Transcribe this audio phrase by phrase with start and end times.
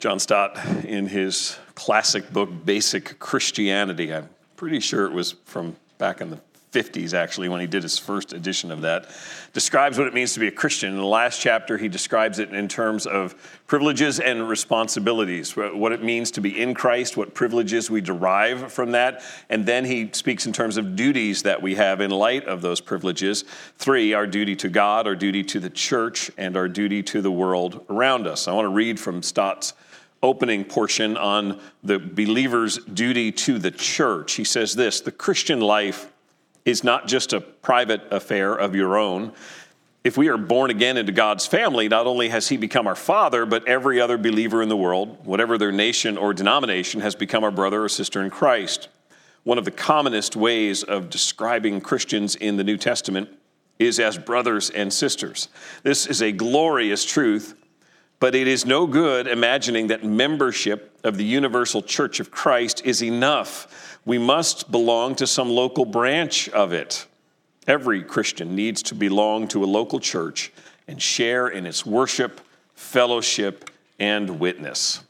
[0.00, 6.22] John Stott, in his classic book, Basic Christianity, I'm pretty sure it was from back
[6.22, 6.40] in the
[6.72, 9.10] 50s, actually, when he did his first edition of that,
[9.52, 10.92] describes what it means to be a Christian.
[10.92, 13.34] In the last chapter, he describes it in terms of
[13.66, 18.92] privileges and responsibilities, what it means to be in Christ, what privileges we derive from
[18.92, 19.22] that.
[19.50, 22.80] And then he speaks in terms of duties that we have in light of those
[22.80, 23.44] privileges.
[23.76, 27.30] Three, our duty to God, our duty to the church, and our duty to the
[27.30, 28.48] world around us.
[28.48, 29.74] I want to read from Stott's
[30.22, 34.34] opening portion on the believer's duty to the church.
[34.34, 36.12] He says this The Christian life
[36.64, 39.32] is not just a private affair of your own.
[40.02, 43.44] If we are born again into God's family, not only has He become our Father,
[43.44, 47.50] but every other believer in the world, whatever their nation or denomination, has become our
[47.50, 48.88] brother or sister in Christ.
[49.44, 53.28] One of the commonest ways of describing Christians in the New Testament
[53.78, 55.48] is as brothers and sisters.
[55.82, 57.54] This is a glorious truth,
[58.20, 63.02] but it is no good imagining that membership of the universal church of Christ is
[63.02, 67.06] enough we must belong to some local branch of it.
[67.66, 70.52] Every Christian needs to belong to a local church
[70.88, 72.40] and share in its worship,
[72.74, 75.02] fellowship, and witness.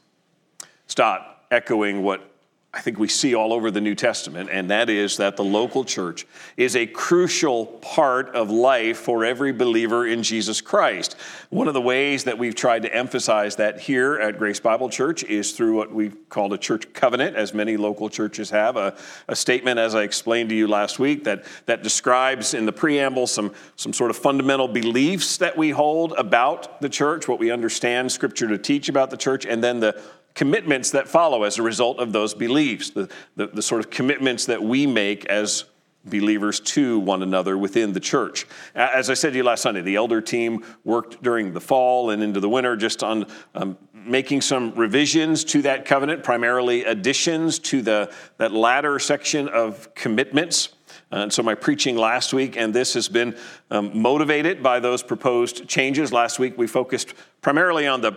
[0.87, 2.30] Stott, echoing what
[2.73, 5.83] I think we see all over the New Testament, and that is that the local
[5.83, 11.17] church is a crucial part of life for every believer in Jesus Christ.
[11.49, 15.21] One of the ways that we've tried to emphasize that here at Grace Bible Church
[15.25, 18.95] is through what we've called a church covenant, as many local churches have, a,
[19.27, 23.27] a statement, as I explained to you last week, that, that describes in the preamble
[23.27, 28.13] some, some sort of fundamental beliefs that we hold about the church, what we understand
[28.13, 30.01] Scripture to teach about the church, and then the
[30.33, 34.45] commitments that follow as a result of those beliefs, the, the, the, sort of commitments
[34.45, 35.65] that we make as
[36.05, 38.47] believers to one another within the church.
[38.73, 42.23] As I said to you last Sunday, the elder team worked during the fall and
[42.23, 47.81] into the winter just on um, making some revisions to that covenant, primarily additions to
[47.81, 50.69] the, that latter section of commitments.
[51.11, 53.37] And so, my preaching last week and this has been
[53.69, 56.13] um, motivated by those proposed changes.
[56.13, 58.13] Last week, we focused primarily on the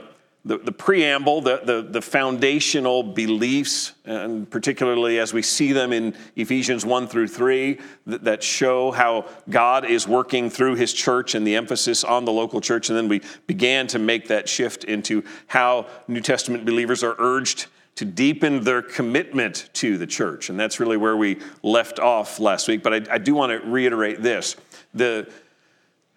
[0.46, 6.14] the, the preamble, the, the, the, foundational beliefs, and particularly as we see them in
[6.36, 11.46] Ephesians 1 through 3, that, that show how God is working through his church and
[11.46, 12.90] the emphasis on the local church.
[12.90, 17.66] And then we began to make that shift into how New Testament believers are urged
[17.94, 20.50] to deepen their commitment to the church.
[20.50, 22.82] And that's really where we left off last week.
[22.82, 24.56] But I, I do want to reiterate this.
[24.92, 25.30] The,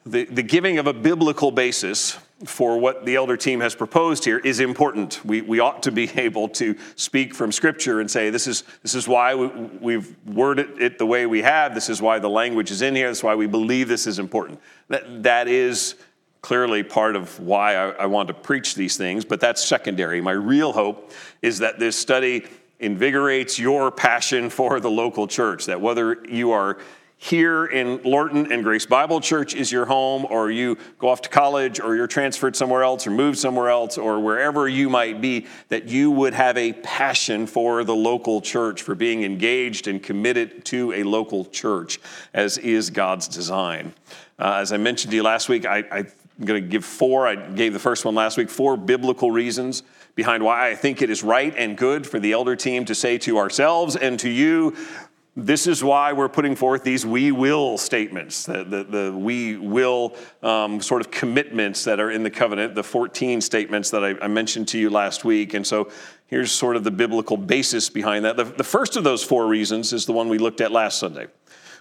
[0.06, 4.38] the, the giving of a biblical basis for what the elder team has proposed here
[4.38, 5.24] is important.
[5.26, 8.94] We, we ought to be able to speak from Scripture and say, this is, this
[8.94, 11.74] is why we, have worded it the way we have.
[11.74, 13.10] This is why the language is in here.
[13.10, 14.60] This is why we believe this is important.
[14.90, 15.96] That, that is
[16.42, 20.22] clearly part of why I, I want to preach these things, but that's secondary.
[20.22, 21.12] My real hope
[21.42, 22.46] is that this study
[22.80, 26.78] invigorates your passion for the local church, that whether you are
[27.20, 31.30] here in Lorton and Grace Bible Church is your home, or you go off to
[31.30, 35.48] college, or you're transferred somewhere else, or moved somewhere else, or wherever you might be,
[35.70, 40.64] that you would have a passion for the local church, for being engaged and committed
[40.66, 42.00] to a local church,
[42.36, 43.94] as is God's design.
[44.38, 46.12] Uh, as I mentioned to you last week, I, I'm
[46.46, 47.28] going to give four.
[47.28, 49.82] I gave the first one last week four biblical reasons
[50.14, 53.18] behind why I think it is right and good for the elder team to say
[53.20, 54.76] to ourselves and to you
[55.40, 60.16] this is why we're putting forth these we will statements, the, the, the we will
[60.42, 64.28] um, sort of commitments that are in the covenant, the 14 statements that I, I,
[64.28, 65.54] mentioned to you last week.
[65.54, 65.92] And so
[66.26, 68.36] here's sort of the biblical basis behind that.
[68.36, 71.28] The, the first of those four reasons is the one we looked at last Sunday.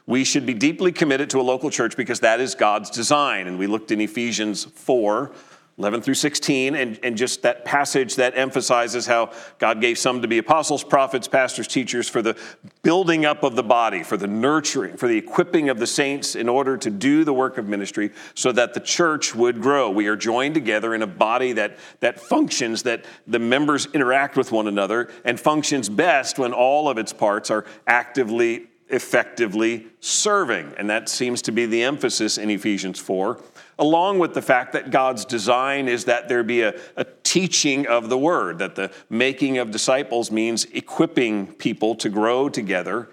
[0.04, 3.46] We should be deeply committed to a local church because that is God's design.
[3.46, 5.32] And we looked in Ephesians 4
[5.78, 10.28] 11 through 16, and, and just that passage that emphasizes how God gave some to
[10.28, 12.34] be apostles, prophets, pastors, teachers for the
[12.82, 16.48] building up of the body, for the nurturing, for the equipping of the saints in
[16.48, 19.90] order to do the work of ministry so that the church would grow.
[19.90, 24.52] We are joined together in a body that, that functions, that the members interact with
[24.52, 30.72] one another, and functions best when all of its parts are actively, effectively serving.
[30.78, 33.40] And that seems to be the emphasis in Ephesians 4
[33.78, 38.08] along with the fact that God's design is that there be a, a, teaching of
[38.08, 43.10] the word, that the making of disciples means equipping people to grow together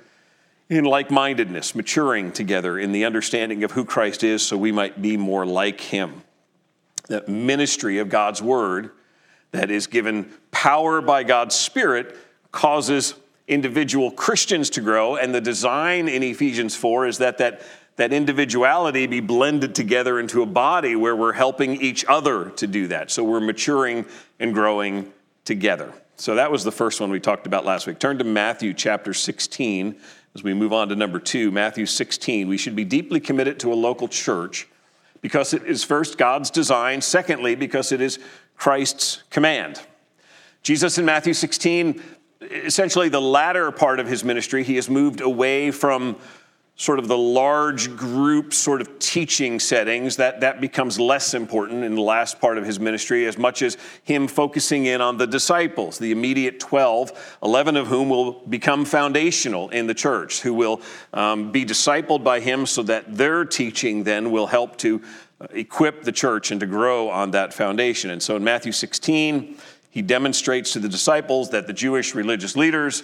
[0.70, 5.02] in like mindedness, maturing together in the understanding of who Christ is so we might
[5.02, 6.24] be more like him.
[7.10, 8.92] That ministry of God's word
[9.52, 12.16] that is given power by God's Spirit
[12.52, 13.16] causes
[13.48, 17.62] individual Christians to grow, and the design in Ephesians 4 is that that
[17.96, 22.88] that individuality be blended together into a body where we're helping each other to do
[22.88, 23.12] that.
[23.12, 24.06] So we're maturing
[24.40, 25.14] and growing
[25.46, 25.94] together.
[26.16, 28.00] So that was the first one we talked about last week.
[28.00, 29.96] Turn to Matthew chapter 16
[30.36, 31.52] as we move on to number two.
[31.52, 32.48] Matthew 16.
[32.48, 34.68] We should be deeply committed to a local church
[35.22, 38.20] because it is first God's design, secondly, because it is
[38.58, 39.82] Christ's command.
[40.64, 42.02] Jesus in Matthew 16,
[42.52, 46.18] essentially the latter part of his ministry, he has moved away from
[46.76, 50.16] sort of the large group sort of teaching settings.
[50.16, 53.78] That that becomes less important in the last part of his ministry as much as
[54.04, 59.70] him focusing in on the disciples the immediate 12 11 of whom will become foundational
[59.70, 60.82] in the church who will
[61.14, 65.02] um, be discipled by him so that their teaching then will help to
[65.40, 68.10] uh, equip the church and to grow on that foundation.
[68.10, 69.58] And so in matthew 16
[69.94, 73.04] he demonstrates to the disciples that the jewish religious leaders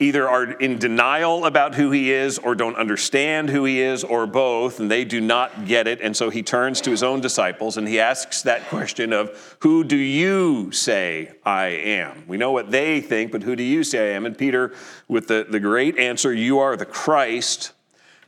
[0.00, 4.26] either are in denial about who he is or don't understand who he is or
[4.26, 6.00] both, and they do not get it.
[6.00, 9.84] And so he turns to his own disciples and he asks that question of, Who
[9.84, 12.24] do you say I am?
[12.26, 14.26] We know what they think, but who do you say I am?
[14.26, 14.74] And Peter,
[15.06, 17.72] with the, the great answer, You are the Christ,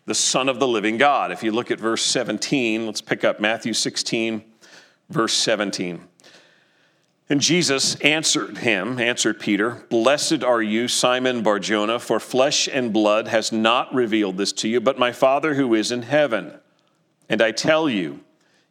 [0.05, 1.33] the Son of the living God.
[1.33, 4.45] If you look at verse 17, let's pick up Matthew 16,
[5.11, 6.01] verse 17.
[7.29, 13.27] And Jesus answered him, answered Peter, Blessed are you, Simon Barjona, for flesh and blood
[13.27, 16.55] has not revealed this to you, but my Father who is in heaven.
[17.29, 18.21] And I tell you,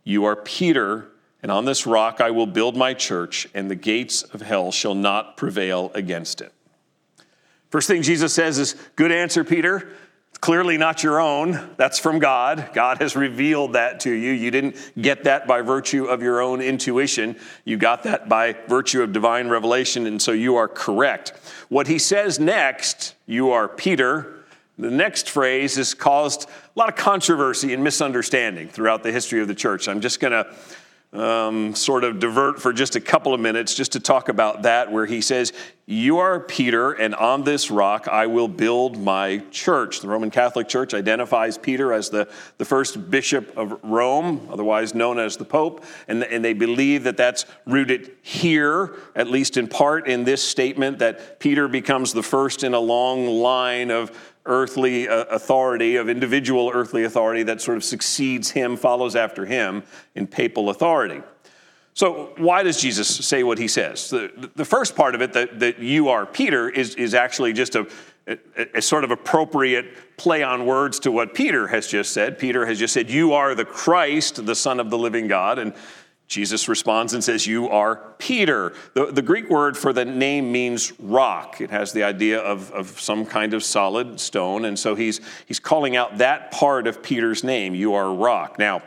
[0.05, 1.11] you are Peter,
[1.43, 4.95] and on this rock I will build my church, and the gates of hell shall
[4.95, 6.53] not prevail against it.
[7.69, 9.89] First thing Jesus says is, Good answer, Peter
[10.37, 11.71] clearly not your own.
[11.77, 12.69] That's from God.
[12.73, 14.31] God has revealed that to you.
[14.31, 17.35] You didn't get that by virtue of your own intuition.
[17.63, 21.33] You got that by virtue of divine revelation, and so you are correct.
[21.69, 24.45] What he says next, you are Peter.
[24.77, 29.47] The next phrase has caused a lot of controversy and misunderstanding throughout the history of
[29.47, 29.87] the church.
[29.87, 30.53] I'm just going to
[31.19, 34.91] um, sort of divert for just a couple of minutes just to talk about that,
[34.91, 35.53] where he says,
[35.85, 40.01] You are Peter, and on this rock I will build my church.
[40.01, 42.27] The Roman Catholic Church identifies Peter as the,
[42.57, 47.17] the first bishop of Rome, otherwise known as the Pope, and, and they believe that
[47.17, 52.63] that's rooted here, at least in part, in this statement that Peter becomes the first
[52.63, 54.11] in a long line of
[54.45, 59.83] earthly uh, authority, of individual earthly authority that sort of succeeds him, follows after him
[60.15, 61.21] in papal authority.
[61.93, 64.09] So, why does Jesus say what he says?
[64.09, 67.75] The, the first part of it, that, that you are Peter, is, is actually just
[67.75, 67.87] a,
[68.27, 68.37] a,
[68.75, 72.37] a, sort of appropriate play on words to what Peter has just said.
[72.37, 75.57] Peter has just said, You are the Christ, the Son of the living God.
[75.57, 75.73] And
[76.27, 78.73] Jesus responds and says, You are Peter.
[78.93, 81.61] The, the, Greek word for the name means rock.
[81.61, 84.65] It has the idea of, of some kind of solid stone.
[84.65, 87.75] And so he's, he's calling out that part of Peter's name.
[87.75, 88.57] You are rock.
[88.57, 88.81] Now,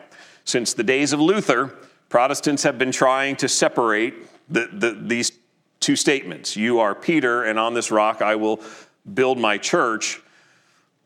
[0.44, 1.76] since the days of Luther,
[2.08, 4.14] Protestants have been trying to separate
[4.50, 5.32] the, the, these
[5.80, 8.60] two statements You are Peter, and on this rock I will
[9.14, 10.20] build my church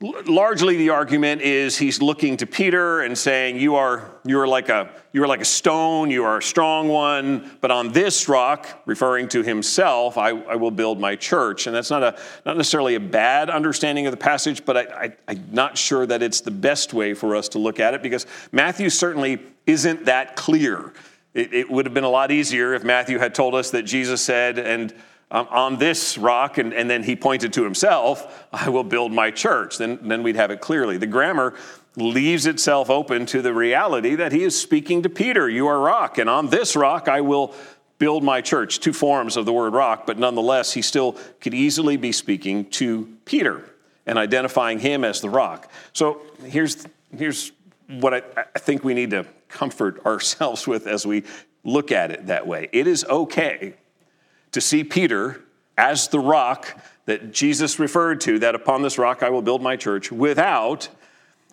[0.02, 4.69] largely the argument is he's looking to Peter and saying, you are, you are like
[4.69, 8.82] a, you are like a stone, you are a strong one, but on this rock,
[8.84, 11.69] referring to himself, I, I will build my church.
[11.69, 15.12] And that's not, a, not necessarily a bad understanding of the passage, but I, I,
[15.28, 18.26] I'm not sure that it's the best way for us to look at it because
[18.50, 20.93] Matthew certainly isn't that clear.
[21.32, 24.20] It, it would have been a lot easier if Matthew had told us that Jesus
[24.20, 24.93] said, and
[25.32, 29.30] um, on this rock, and, and then he pointed to himself, I will build my
[29.30, 29.78] church.
[29.78, 30.99] Then, then we'd have it clearly.
[30.99, 31.54] The grammar
[31.97, 36.18] leaves itself open to the reality that he is speaking to Peter, You are rock,
[36.18, 37.54] and on this rock I will
[37.99, 38.80] build my church.
[38.80, 43.09] Two forms of the word rock, but nonetheless, he still could easily be speaking to
[43.25, 43.64] Peter
[44.04, 45.71] and identifying him as the rock.
[45.95, 47.52] So here's, here's
[47.88, 51.25] what I, I think we need to comfort ourselves with as we
[51.64, 52.68] look at it that way.
[52.73, 53.76] It is okay
[54.52, 55.42] to see Peter
[55.76, 59.76] as the rock that Jesus referred to, that upon this rock I will build my
[59.76, 60.88] church, without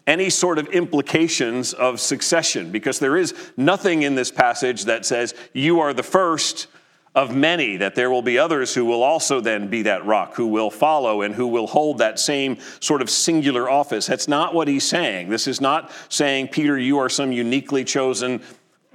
[0.06, 5.34] any sort of implications of succession, because there is nothing in this passage that says,
[5.54, 6.68] You are the first
[7.16, 10.48] of many, that there will be others who will also then be that rock, who
[10.48, 14.06] will follow and who will hold that same sort of singular office.
[14.06, 15.30] That's not what he's saying.
[15.30, 18.42] This is not saying, Peter, you are some uniquely chosen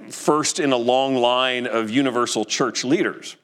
[0.09, 3.35] first in a long line of universal church leaders.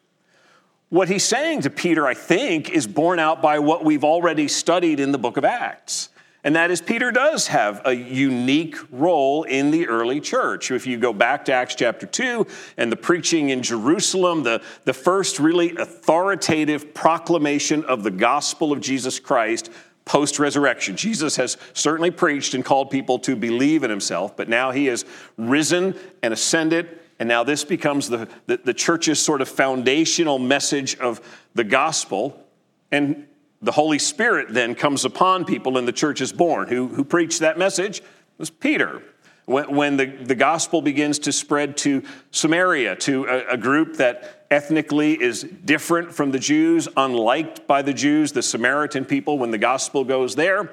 [0.91, 4.99] What he's saying to Peter, I think, is borne out by what we've already studied
[4.99, 6.09] in the book of Acts.
[6.43, 10.69] And that is, Peter does have a unique role in the early church.
[10.69, 12.45] If you go back to Acts chapter 2
[12.75, 18.81] and the preaching in Jerusalem, the, the first really authoritative proclamation of the gospel of
[18.81, 19.71] Jesus Christ
[20.03, 20.97] post resurrection.
[20.97, 25.05] Jesus has certainly preached and called people to believe in himself, but now he has
[25.37, 30.97] risen and ascended And now this becomes the, the, the church's sort of foundational message
[30.97, 31.21] of
[31.53, 32.43] the gospel.
[32.91, 33.27] And
[33.61, 36.67] the Holy Spirit then comes upon people and the church is born.
[36.67, 38.05] Who, who preached that message It
[38.39, 39.03] was Peter.
[39.45, 42.01] When, when the, the gospel begins to spread to
[42.31, 47.93] Samaria, to a, a group that ethnically is different from the Jews, unliked by the
[47.93, 50.71] Jews, the Samaritan people, when the gospel goes there,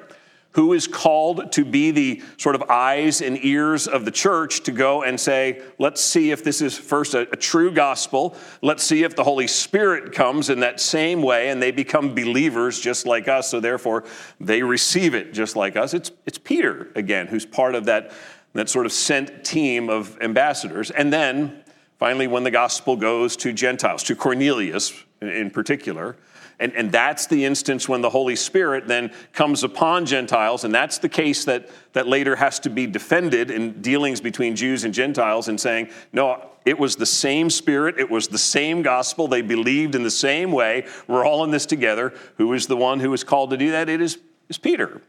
[0.52, 4.72] who is called to be the sort of eyes and ears of the church to
[4.72, 8.34] go and say, let's see if this is first a, a, true gospel.
[8.62, 12.80] Let's see if the Holy Spirit comes in that same way and they become believers
[12.80, 13.50] just like us.
[13.50, 14.04] So therefore,
[14.40, 15.92] they receive it just like us.
[15.92, 18.10] It's, it's Peter, again, who's part of that,
[18.54, 20.90] that sort of sent team of ambassadors.
[20.90, 21.62] And then
[21.98, 26.16] finally, when the gospel goes to Gentiles, to Cornelius in particular,
[26.60, 30.98] and, and that's the instance when the Holy Spirit then comes upon Gentiles, and that's
[30.98, 35.48] the case that, that later has to be defended in dealings between Jews and Gentiles
[35.48, 39.94] and saying, no, it was the same Spirit, it was the same gospel, they believed
[39.94, 42.12] in the same way, we're all in this together.
[42.36, 43.88] Who is the one who is called to do that?
[43.88, 45.00] It is, is Peter.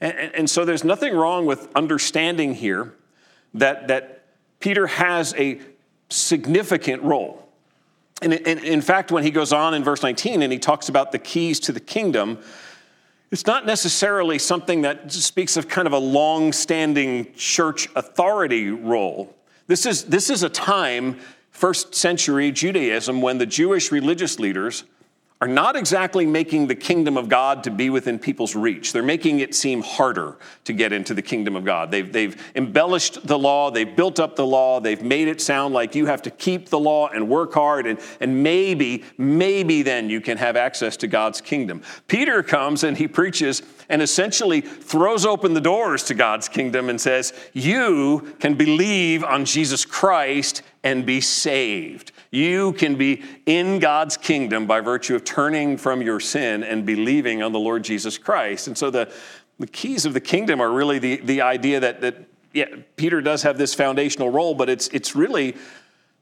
[0.00, 2.94] And, and so there's nothing wrong with understanding here
[3.54, 4.24] that, that
[4.60, 5.60] Peter has a
[6.08, 7.43] significant role.
[8.24, 11.18] And in fact, when he goes on in verse 19 and he talks about the
[11.18, 12.38] keys to the kingdom,
[13.30, 19.34] it's not necessarily something that speaks of kind of a long standing church authority role.
[19.66, 21.18] This is, this is a time,
[21.50, 24.84] first century Judaism, when the Jewish religious leaders
[25.40, 28.92] are not exactly making the kingdom of God to be within people's reach.
[28.92, 31.90] They're making it seem harder to get into the kingdom of God.
[31.90, 35.94] They've, they've embellished the law, they've built up the law, they've made it sound like
[35.94, 40.20] you have to keep the law and work hard, and, and maybe, maybe then you
[40.20, 41.82] can have access to God's kingdom.
[42.06, 47.00] Peter comes and he preaches and essentially throws open the doors to God's kingdom and
[47.00, 52.12] says, You can believe on Jesus Christ and be saved.
[52.30, 57.42] You can be in God's kingdom by virtue of turning from your sin and believing
[57.42, 58.66] on the Lord Jesus Christ.
[58.66, 59.12] And so the,
[59.58, 62.16] the keys of the kingdom are really the, the idea that, that
[62.52, 65.56] yeah, Peter does have this foundational role, but it's, it's really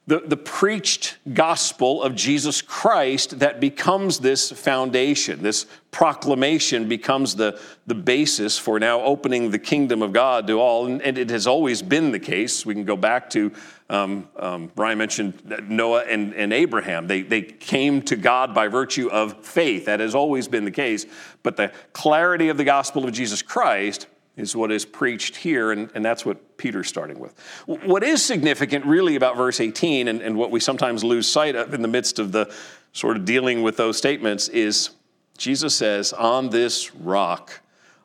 [0.06, 5.42] the, the preached gospel of Jesus Christ that becomes this foundation.
[5.42, 10.86] This proclamation becomes the, the basis for now opening the kingdom of God to all.
[10.86, 12.66] And, and it has always been the case.
[12.66, 13.52] We can go back to,
[13.90, 17.06] um, um, Brian mentioned Noah and, and Abraham.
[17.06, 19.84] They, they came to God by virtue of faith.
[19.84, 21.06] That has always been the case.
[21.44, 25.90] But the clarity of the gospel of Jesus Christ is what is preached here, and,
[25.94, 27.34] and that's what Peter's starting with.
[27.66, 31.74] What is significant, really, about verse 18 and, and what we sometimes lose sight of
[31.74, 32.52] in the midst of the
[32.92, 34.90] sort of dealing with those statements is
[35.36, 37.60] Jesus says, On this rock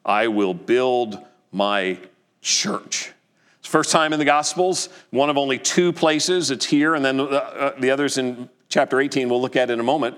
[0.05, 1.17] I will build
[1.51, 1.97] my
[2.41, 3.11] church.
[3.59, 6.51] It's first time in the Gospels, one of only two places.
[6.51, 9.79] It's here, and then the, uh, the others in chapter 18 we'll look at in
[9.79, 10.17] a moment,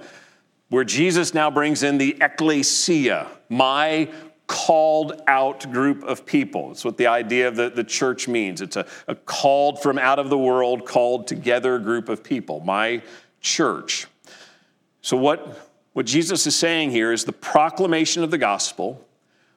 [0.69, 4.09] where Jesus now brings in the ecclesia, my
[4.49, 6.71] called out group of people.
[6.71, 8.61] It's what the idea of the, the church means.
[8.61, 13.03] It's a, a called from out of the world, called together group of people, my
[13.41, 14.07] church.
[15.01, 19.05] So, what, what Jesus is saying here is the proclamation of the gospel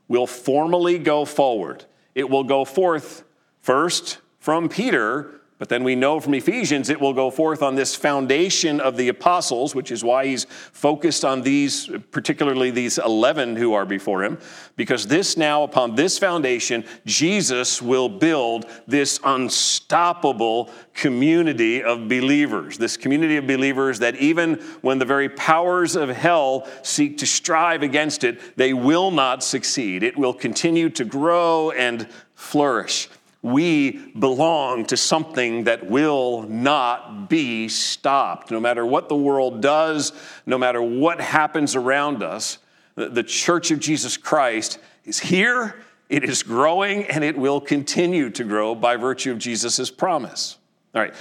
[0.08, 1.86] will formally go forward.
[2.14, 3.24] It will go forth
[3.62, 7.94] first from Peter but then we know from Ephesians it will go forth on this
[7.94, 13.72] foundation of the apostles, which is why he's focused on these, particularly these 11 who
[13.72, 14.40] are before him,
[14.74, 22.76] because this now, upon this foundation, Jesus will build this unstoppable community of believers.
[22.76, 27.84] This community of believers that even when the very powers of hell seek to strive
[27.84, 30.02] against it, they will not succeed.
[30.02, 33.08] It will continue to grow and flourish
[33.42, 38.52] we belong to something that will not be stopped.
[38.52, 40.12] No matter what the world does,
[40.46, 42.58] no matter what happens around us,
[42.94, 48.44] the church of Jesus Christ is here, it is growing, and it will continue to
[48.44, 50.58] grow by virtue of Jesus' promise.
[50.94, 51.14] All right,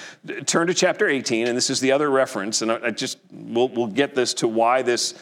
[0.46, 3.88] turn to chapter 18, and this is the other reference, and I just, we'll, we'll
[3.88, 5.13] get this to why this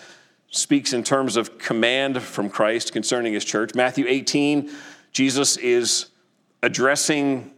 [0.50, 3.75] speaks in terms of command from Christ concerning his church.
[3.75, 4.72] Matthew 18,
[5.12, 6.08] Jesus is
[6.61, 7.51] addressing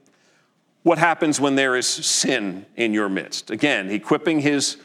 [0.84, 3.52] what happens when there is sin in your midst.
[3.52, 4.78] Again, equipping his,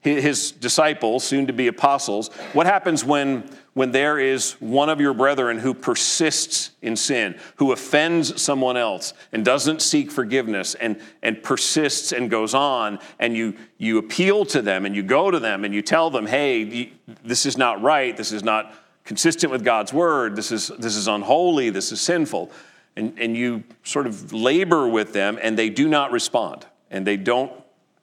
[0.00, 2.28] his disciples, soon to be apostles.
[2.52, 7.72] What happens when, when there is one of your brethren who persists in sin, who
[7.72, 13.56] offends someone else and doesn't seek forgiveness and, and persists and goes on, and you,
[13.78, 16.92] you appeal to them and you go to them and you tell them, hey,
[17.24, 21.08] this is not right, this is not consistent with God's word, this is, this is
[21.08, 22.52] unholy, this is sinful
[22.98, 26.66] and, and you sort of labor with them and they do not respond.
[26.90, 27.52] and they don't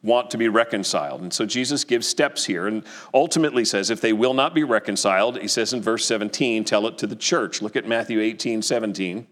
[0.03, 1.21] want to be reconciled.
[1.21, 2.83] And so Jesus gives steps here and
[3.13, 6.99] ultimately says, if they will not be reconciled, he says in verse 17, tell it
[6.99, 7.61] to the church.
[7.61, 9.25] Look at Matthew 18, 17.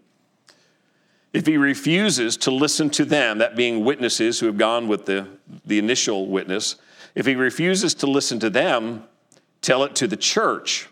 [1.31, 5.27] If he refuses to listen to them, that being witnesses who have gone with the,
[5.63, 6.77] the initial witness,
[7.13, 9.03] if he refuses to listen to them,
[9.61, 10.89] tell it to the church.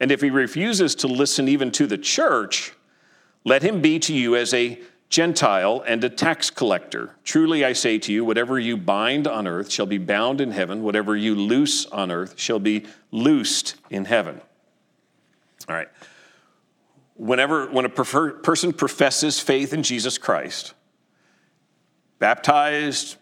[0.00, 2.72] And if he refuses to listen even to the church,
[3.44, 4.78] let him be to you as a
[5.10, 7.14] Gentile and a tax collector.
[7.24, 10.82] Truly I say to you, whatever you bind on earth shall be bound in heaven,
[10.82, 14.40] whatever you loose on earth shall be loosed in heaven.
[15.66, 15.88] All right.
[17.16, 20.74] Whenever when a prefer, person professes faith in Jesus Christ,
[22.18, 23.16] baptized,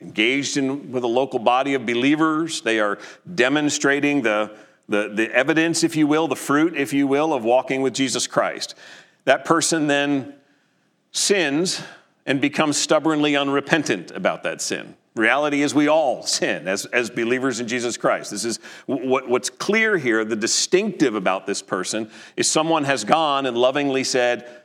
[0.00, 2.98] engaged in with a local body of believers, they are
[3.34, 4.56] demonstrating the,
[4.88, 8.26] the, the evidence, if you will, the fruit, if you will, of walking with Jesus
[8.26, 8.74] Christ.
[9.24, 10.34] That person then
[11.12, 11.82] sins
[12.26, 14.96] and becomes stubbornly unrepentant about that sin.
[15.14, 18.32] Reality is, we all sin as, as believers in Jesus Christ.
[18.32, 20.24] This is what, what's clear here.
[20.24, 24.63] The distinctive about this person is someone has gone and lovingly said,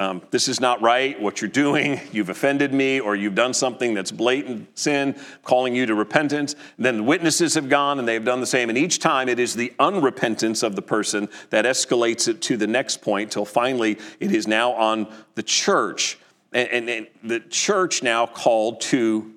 [0.00, 2.00] um, This is not right, what you're doing.
[2.12, 5.14] You've offended me, or you've done something that's blatant sin,
[5.44, 6.56] calling you to repentance.
[6.78, 8.70] Then the witnesses have gone and they've done the same.
[8.70, 12.66] And each time it is the unrepentance of the person that escalates it to the
[12.66, 16.18] next point till finally it is now on the church.
[16.52, 19.34] and, and, and the church now called to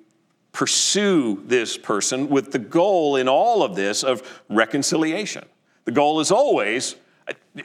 [0.52, 5.44] pursue this person with the goal in all of this of reconciliation.
[5.84, 6.96] The goal is always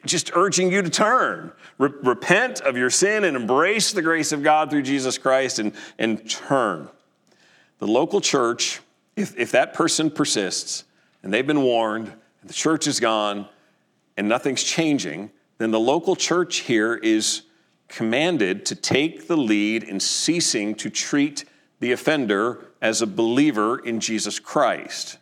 [0.05, 4.43] just urging you to turn, Re- repent of your sin and embrace the grace of
[4.43, 6.89] God through Jesus Christ and, and turn.
[7.79, 8.81] The local church,
[9.15, 10.83] if, if that person persists
[11.23, 13.47] and they've been warned, and the church is gone,
[14.15, 17.43] and nothing's changing, then the local church here is
[17.87, 21.45] commanded to take the lead in ceasing to treat
[21.79, 25.17] the offender as a believer in Jesus Christ.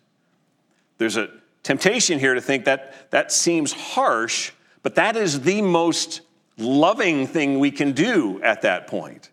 [0.98, 1.30] There's a
[1.68, 4.52] temptation here to think that that seems harsh,
[4.84, 6.22] but that is the most
[6.58, 9.30] loving thing we can do at that point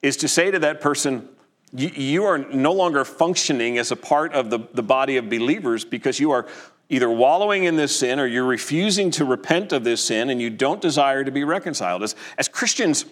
[0.00, 1.28] is to say to that person,
[1.72, 6.18] you are no longer functioning as a part of the, the body of believers because
[6.18, 6.46] you are
[6.88, 10.48] either wallowing in this sin or you're refusing to repent of this sin and you
[10.48, 12.02] don't desire to be reconciled.
[12.02, 13.04] As, as Christians,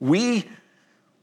[0.00, 0.48] we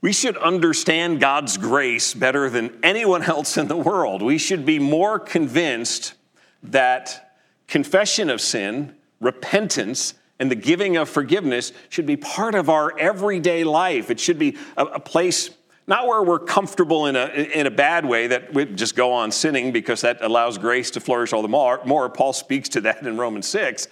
[0.00, 4.22] we should understand God's grace better than anyone else in the world.
[4.22, 6.14] We should be more convinced
[6.62, 7.34] that
[7.66, 13.64] confession of sin, repentance, and the giving of forgiveness should be part of our everyday
[13.64, 14.10] life.
[14.10, 15.50] It should be a, a place
[15.88, 19.32] not where we're comfortable in a, in a bad way that we just go on
[19.32, 22.10] sinning because that allows grace to flourish all the more.
[22.10, 23.88] Paul speaks to that in Romans 6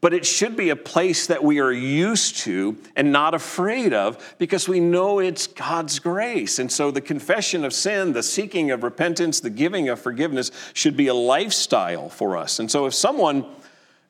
[0.00, 4.36] but it should be a place that we are used to and not afraid of
[4.38, 6.60] because we know it's God's grace.
[6.60, 10.96] And so the confession of sin, the seeking of repentance, the giving of forgiveness should
[10.96, 12.60] be a lifestyle for us.
[12.60, 13.44] And so if someone,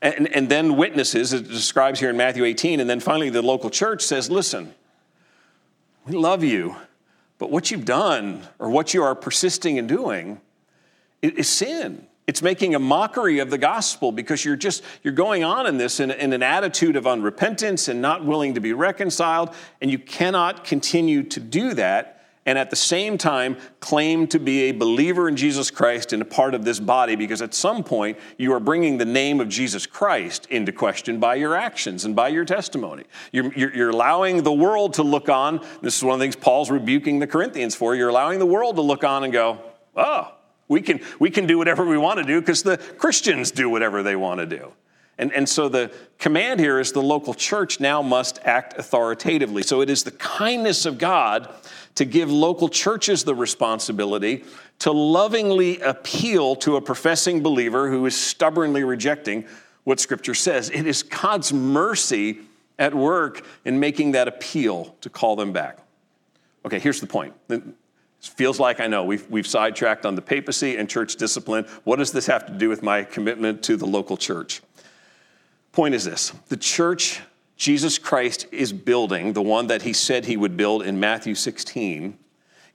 [0.03, 3.71] and, and then witnesses, it describes here in Matthew 18, and then finally the local
[3.71, 4.75] church says, listen,
[6.05, 6.77] we love you,
[7.39, 10.41] but what you've done or what you are persisting in doing
[11.23, 12.07] is sin.
[12.29, 15.99] It's making a mockery of the gospel because you're just you're going on in this
[15.99, 20.63] in, in, an attitude of unrepentance and not willing to be reconciled, and you cannot
[20.63, 25.37] continue to do that and at the same time claim to be a believer in
[25.37, 28.99] Jesus Christ and a part of this body because at some point you are bringing
[28.99, 33.05] the name of Jesus Christ into question by your actions and by your testimony.
[33.33, 35.65] You're, you're, you're allowing the world to look on.
[35.81, 37.95] This is one of the things Paul's rebuking the Corinthians for.
[37.95, 39.61] You're allowing the world to look on and go,
[39.97, 40.35] oh,
[40.69, 44.03] we can, we can do whatever we want to do because the Christians do whatever
[44.03, 44.73] they want to do.
[45.19, 49.65] And, and so the command here is the local church now must act authoritatively.
[49.65, 51.49] So it is the kindness of God
[51.97, 54.45] to give local churches the responsibility
[54.81, 59.45] to lovingly appeal to a professing believer who is stubbornly rejecting
[59.83, 60.71] what Scripture says.
[60.71, 62.39] It is God's mercy
[62.79, 65.79] at work in making that appeal to call them back.
[66.65, 67.35] Okay, here's the point.
[68.21, 71.65] Feels like I know we've, we've sidetracked on the papacy and church discipline.
[71.85, 74.61] What does this have to do with my commitment to the local church?
[75.73, 77.21] Point is this the church
[77.57, 82.17] Jesus Christ is building, the one that he said he would build in Matthew 16,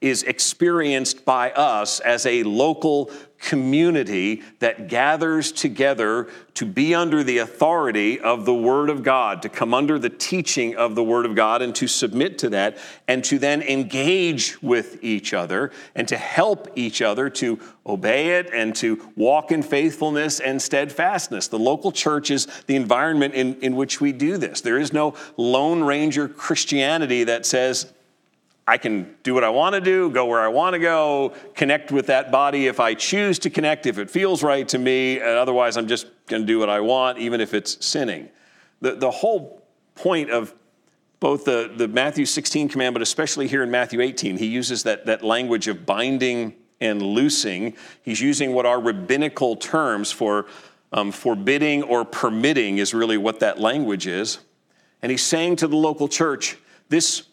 [0.01, 3.09] is experienced by us as a local
[3.43, 9.49] community that gathers together to be under the authority of the Word of God, to
[9.49, 12.77] come under the teaching of the Word of God and to submit to that,
[13.07, 18.49] and to then engage with each other and to help each other to obey it
[18.53, 21.49] and to walk in faithfulness and steadfastness.
[21.49, 24.61] The local church is the environment in, in which we do this.
[24.61, 27.91] There is no Lone Ranger Christianity that says,
[28.67, 31.91] I can do what I want to do, go where I want to go, connect
[31.91, 35.29] with that body if I choose to connect, if it feels right to me, and
[35.29, 38.29] otherwise I'm just going to do what I want, even if it's sinning.
[38.79, 39.63] The, the whole
[39.95, 40.53] point of
[41.19, 45.05] both the, the Matthew 16 command, but especially here in Matthew 18, he uses that,
[45.05, 47.75] that language of binding and loosing.
[48.01, 50.47] He's using what are rabbinical terms for
[50.91, 54.39] um, forbidding or permitting, is really what that language is.
[55.01, 56.57] And he's saying to the local church,
[56.89, 57.23] this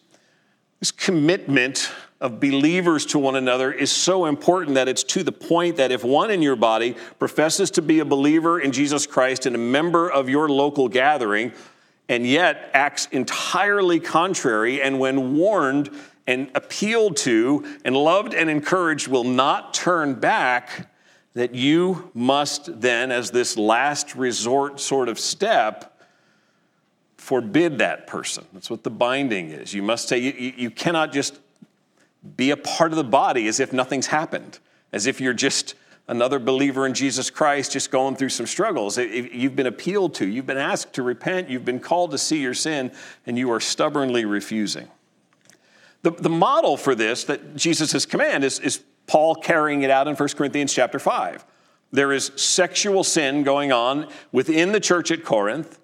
[0.81, 5.77] this commitment of believers to one another is so important that it's to the point
[5.77, 9.55] that if one in your body professes to be a believer in Jesus Christ and
[9.55, 11.51] a member of your local gathering,
[12.09, 15.91] and yet acts entirely contrary, and when warned
[16.25, 20.91] and appealed to and loved and encouraged, will not turn back,
[21.35, 25.90] that you must then, as this last resort sort of step,
[27.31, 28.43] forbid that person.
[28.51, 29.73] That's what the binding is.
[29.73, 31.39] You must say, you, you cannot just
[32.35, 34.59] be a part of the body as if nothing's happened,
[34.91, 35.75] as if you're just
[36.09, 38.97] another believer in Jesus Christ just going through some struggles.
[38.97, 42.53] You've been appealed to, you've been asked to repent, you've been called to see your
[42.53, 42.91] sin,
[43.25, 44.89] and you are stubbornly refusing.
[46.01, 50.09] The, the model for this that Jesus has commanded is, is Paul carrying it out
[50.09, 51.45] in 1 Corinthians chapter 5.
[51.93, 55.77] There is sexual sin going on within the church at Corinth.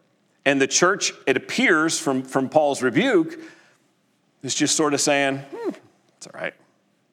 [0.48, 3.38] And the church, it appears from, from Paul's rebuke,
[4.44, 5.72] is just sort of saying, hmm,
[6.16, 6.54] it's all right.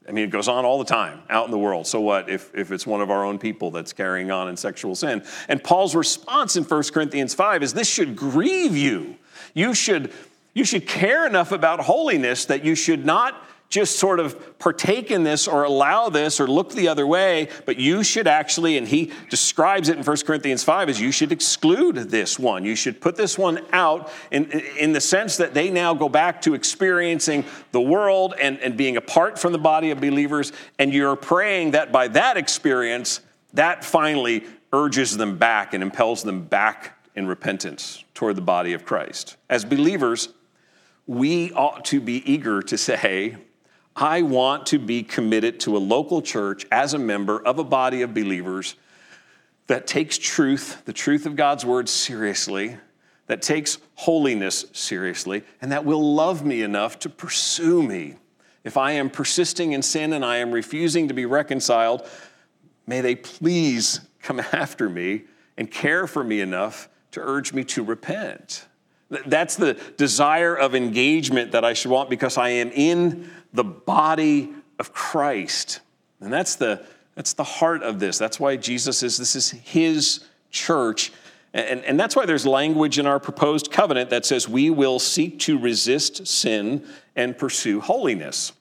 [0.08, 1.88] I mean, it goes on all the time out in the world.
[1.88, 4.94] So what if, if it's one of our own people that's carrying on in sexual
[4.94, 5.24] sin?
[5.48, 9.16] And Paul's response in 1 Corinthians 5 is this should grieve you.
[9.52, 10.12] You should,
[10.52, 13.44] you should care enough about holiness that you should not
[13.74, 17.76] just sort of partake in this or allow this or look the other way, but
[17.76, 21.96] you should actually, and he describes it in 1 Corinthians 5 as you should exclude
[21.96, 22.64] this one.
[22.64, 26.40] You should put this one out in, in the sense that they now go back
[26.42, 30.52] to experiencing the world and, and being apart from the body of believers.
[30.78, 33.22] And you're praying that by that experience,
[33.54, 38.84] that finally urges them back and impels them back in repentance toward the body of
[38.84, 39.36] Christ.
[39.50, 40.28] As believers,
[41.08, 43.36] we ought to be eager to say,
[43.96, 48.02] I want to be committed to a local church as a member of a body
[48.02, 48.74] of believers
[49.66, 52.76] that takes truth, the truth of God's word, seriously,
[53.26, 58.16] that takes holiness seriously, and that will love me enough to pursue me.
[58.64, 62.08] If I am persisting in sin and I am refusing to be reconciled,
[62.86, 65.24] may they please come after me
[65.56, 68.66] and care for me enough to urge me to repent.
[69.26, 74.50] That's the desire of engagement that I should want because I am in the body
[74.78, 75.80] of Christ.
[76.20, 78.18] And that's the, that's the heart of this.
[78.18, 81.12] That's why Jesus is, this is his church.
[81.54, 85.38] And, and that's why there's language in our proposed covenant that says we will seek
[85.40, 88.52] to resist sin and pursue holiness.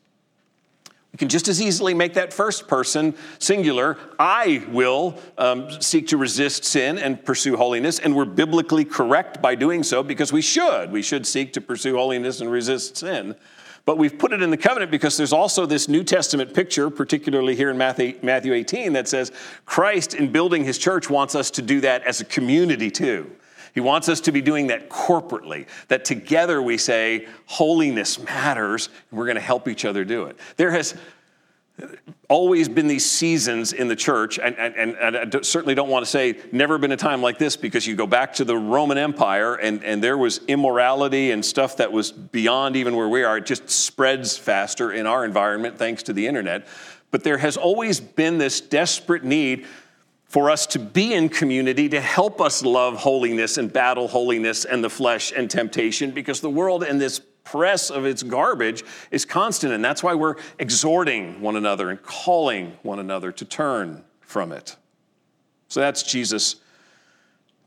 [1.11, 3.97] We can just as easily make that first person singular.
[4.17, 9.53] I will um, seek to resist sin and pursue holiness, and we're biblically correct by
[9.53, 10.91] doing so because we should.
[10.91, 13.35] We should seek to pursue holiness and resist sin.
[13.85, 17.55] But we've put it in the covenant because there's also this New Testament picture, particularly
[17.55, 19.31] here in Matthew 18, that says
[19.65, 23.29] Christ, in building his church, wants us to do that as a community too.
[23.73, 29.19] He wants us to be doing that corporately, that together we say, holiness matters, and
[29.19, 30.37] we're going to help each other do it.
[30.57, 30.95] There has
[32.29, 36.09] always been these seasons in the church, and, and, and I certainly don't want to
[36.09, 39.55] say never been a time like this because you go back to the Roman Empire
[39.55, 43.37] and, and there was immorality and stuff that was beyond even where we are.
[43.37, 46.65] It just spreads faster in our environment thanks to the internet.
[47.11, 49.67] But there has always been this desperate need
[50.25, 54.83] for us to be in community to help us love holiness and battle holiness and
[54.83, 59.73] the flesh and temptation because the world and this press of its garbage is constant.
[59.73, 64.75] And that's why we're exhorting one another and calling one another to turn from it.
[65.67, 66.57] So that's Jesus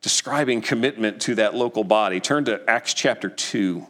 [0.00, 2.20] describing commitment to that local body.
[2.20, 3.86] Turn to Acts chapter 2.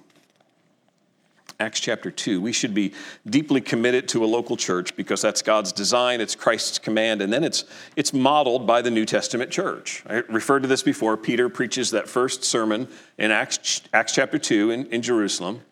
[1.58, 2.40] Acts chapter 2.
[2.40, 2.92] We should be
[3.26, 7.44] deeply committed to a local church because that's God's design, it's Christ's command, and then
[7.44, 7.64] it's,
[7.96, 10.02] it's modeled by the New Testament church.
[10.06, 11.16] I referred to this before.
[11.16, 15.62] Peter preaches that first sermon in Acts, Acts chapter 2 in, in Jerusalem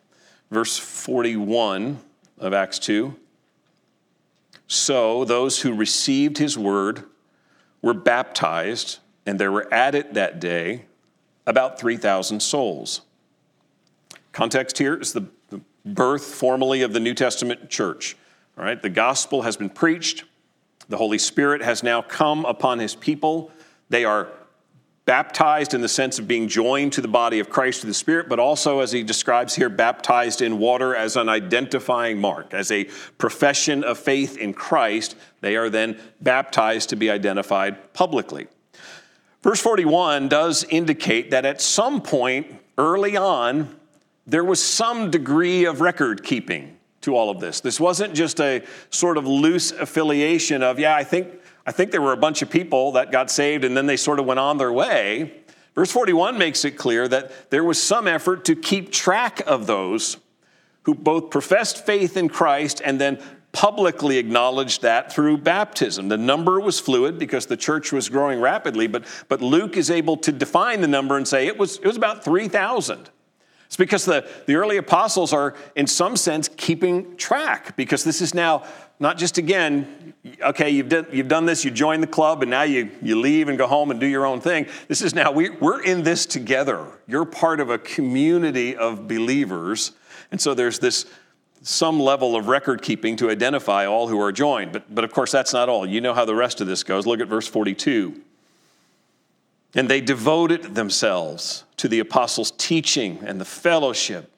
[0.50, 1.98] verse 41
[2.38, 3.16] of Acts 2.
[4.66, 7.04] So those who received his word
[7.83, 10.87] were baptized, and there were added that day
[11.46, 13.02] about 3,000 souls.
[14.33, 15.28] Context here is the,
[15.85, 18.16] birth formally of the New Testament church.
[18.57, 20.24] All right, the gospel has been preached.
[20.88, 23.50] The Holy Spirit has now come upon his people.
[23.90, 24.28] They are
[25.06, 28.28] baptized in the sense of being joined to the body of Christ through the Spirit,
[28.28, 32.84] but also, as he describes here, baptized in water as an identifying mark, as a
[33.18, 35.14] profession of faith in Christ.
[35.40, 38.46] They are then baptized to be identified publicly.
[39.42, 42.46] Verse 41 does indicate that at some point
[42.78, 43.76] early on,
[44.26, 47.60] there was some degree of record keeping to all of this.
[47.60, 51.28] This wasn't just a sort of loose affiliation of, yeah, I think
[51.66, 54.18] I think there were a bunch of people that got saved and then they sort
[54.18, 55.33] of went on their way.
[55.74, 60.18] Verse 41 makes it clear that there was some effort to keep track of those
[60.83, 63.18] who both professed faith in Christ and then
[63.53, 66.09] publicly acknowledged that through baptism.
[66.09, 70.16] The number was fluid because the church was growing rapidly, but, but Luke is able
[70.18, 73.11] to define the number and say it was, it was about 3,000.
[73.66, 78.35] It's because the, the early apostles are, in some sense, keeping track because this is
[78.35, 78.64] now
[79.00, 82.62] not just again, okay, you've done, you've done this, you join the club, and now
[82.62, 84.66] you, you leave and go home and do your own thing.
[84.88, 86.87] This is now, we, we're in this together.
[87.07, 89.92] You're part of a community of believers.
[90.30, 91.07] And so there's this
[91.62, 94.70] some level of record keeping to identify all who are joined.
[94.72, 95.87] But, but of course, that's not all.
[95.87, 97.07] You know how the rest of this goes.
[97.07, 98.20] Look at verse 42.
[99.74, 104.30] And they devoted themselves to the apostles' teaching and the fellowship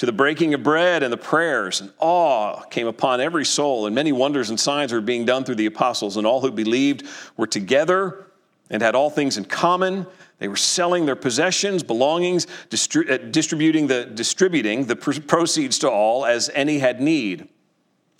[0.00, 3.94] to the breaking of bread and the prayers, and awe came upon every soul, and
[3.94, 7.46] many wonders and signs were being done through the apostles, and all who believed were
[7.46, 8.24] together
[8.70, 10.06] and had all things in common.
[10.38, 15.90] They were selling their possessions, belongings, distri- uh, distributing the, distributing the pr- proceeds to
[15.90, 17.46] all as any had need.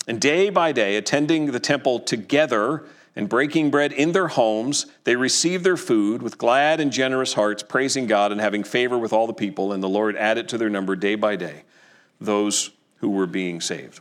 [0.06, 2.84] And day by day, attending the temple together
[3.16, 7.62] and breaking bread in their homes, they received their food with glad and generous hearts,
[7.62, 9.72] praising God and having favor with all the people.
[9.72, 11.62] And the Lord added to their number day by day
[12.20, 14.00] those who were being saved.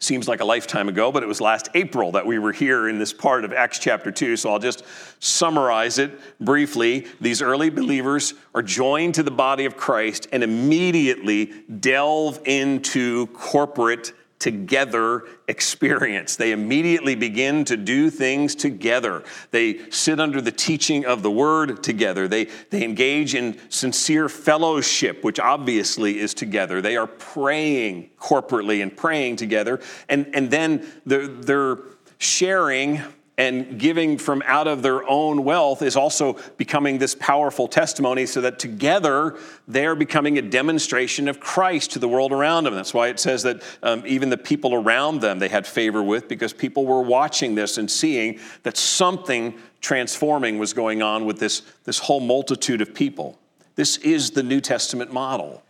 [0.00, 3.00] Seems like a lifetime ago, but it was last April that we were here in
[3.00, 4.36] this part of Acts chapter 2.
[4.36, 4.84] So I'll just
[5.18, 7.08] summarize it briefly.
[7.20, 11.46] These early believers are joined to the body of Christ and immediately
[11.80, 16.36] delve into corporate together experience.
[16.36, 19.24] They immediately begin to do things together.
[19.50, 22.28] They sit under the teaching of the word together.
[22.28, 26.80] They, they engage in sincere fellowship, which obviously is together.
[26.80, 29.80] They are praying corporately and praying together.
[30.08, 31.78] And, and then they're, they're
[32.18, 33.02] sharing
[33.38, 38.40] and giving from out of their own wealth is also becoming this powerful testimony so
[38.40, 42.74] that together they're becoming a demonstration of Christ to the world around them.
[42.74, 46.26] That's why it says that um, even the people around them they had favor with
[46.26, 51.62] because people were watching this and seeing that something transforming was going on with this,
[51.84, 53.38] this whole multitude of people.
[53.76, 55.62] This is the New Testament model.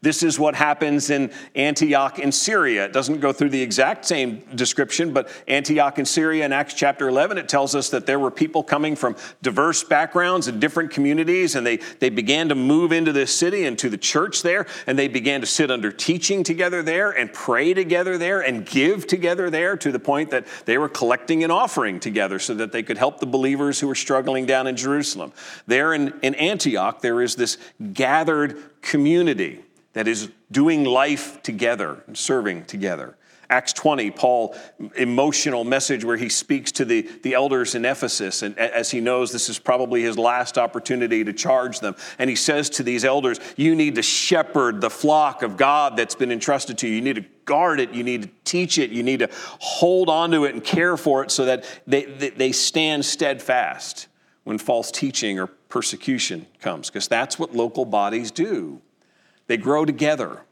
[0.00, 2.84] This is what happens in Antioch in Syria.
[2.86, 7.08] It doesn't go through the exact same description, but Antioch in Syria in Acts chapter
[7.08, 11.54] 11, it tells us that there were people coming from diverse backgrounds and different communities,
[11.54, 14.98] and they, they began to move into this city and to the church there, and
[14.98, 19.50] they began to sit under teaching together there and pray together there and give together
[19.50, 22.98] there to the point that they were collecting an offering together so that they could
[22.98, 25.32] help the believers who were struggling down in Jerusalem.
[25.66, 27.58] There in, in Antioch, there is this
[27.92, 29.60] gathered community
[29.92, 33.16] that is doing life together and serving together.
[33.52, 34.56] Acts 20, Paul,
[34.96, 39.30] emotional message where he speaks to the, the elders in Ephesus, and as he knows
[39.30, 41.94] this is probably his last opportunity to charge them.
[42.18, 46.14] And he says to these elders, You need to shepherd the flock of God that's
[46.14, 46.94] been entrusted to you.
[46.94, 49.28] You need to guard it, you need to teach it, you need to
[49.58, 54.08] hold on to it and care for it so that they, they stand steadfast
[54.44, 58.80] when false teaching or persecution comes, because that's what local bodies do.
[59.46, 60.42] They grow together.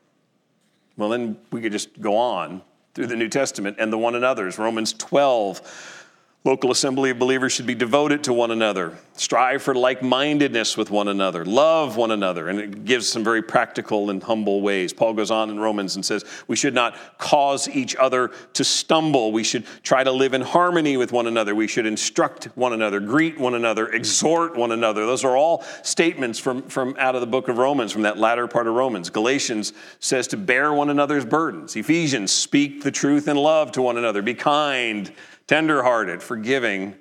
[0.97, 2.63] Well, then we could just go on
[2.95, 4.59] through the New Testament and the one another's.
[4.59, 6.00] Romans 12
[6.43, 10.91] Local assembly of believers should be devoted to one another, strive for like mindedness with
[10.91, 12.49] one another, love one another.
[12.49, 14.95] And it gives some very practical and humble ways.
[14.95, 19.33] Paul goes on in Romans and says, We should not cause each other to stumble.
[19.33, 21.55] We should try to live in harmony with one another.
[21.55, 25.05] We should instruct one another, greet one another, exhort one another.
[25.05, 28.49] Those are all statements from, from out of the book of Romans, from that latter
[28.49, 29.11] part of Romans.
[29.11, 31.77] Galatians says to bear one another's burdens.
[31.77, 35.13] Ephesians, speak the truth in love to one another, be kind
[35.51, 36.95] tenderhearted, forgiving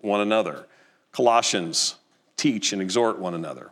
[0.00, 0.66] one another.
[1.12, 1.94] Colossians,
[2.36, 3.70] teach and exhort one another.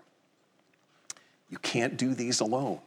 [1.49, 2.79] You can't do these alone.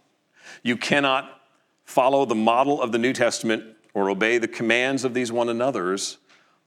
[0.62, 1.41] You cannot
[1.84, 6.17] follow the model of the New Testament or obey the commands of these one another's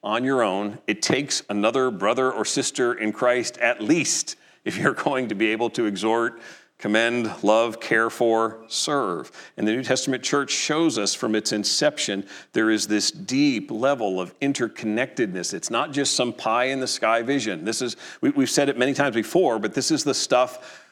[0.05, 0.77] on your own.
[0.87, 4.37] It takes another brother or sister in Christ at least
[4.67, 6.39] if you're going to be able to exhort
[6.79, 9.33] commend, love, care for, serve.
[9.57, 14.21] And the New Testament church shows us from its inception there is this deep level
[14.21, 15.55] of interconnectedness.
[15.55, 17.65] It's not just some pie in the sky vision.
[17.65, 20.83] This is, we, have said it many times before, but this is the stuff